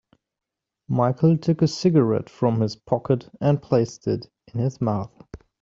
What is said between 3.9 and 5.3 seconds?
it in his mouth.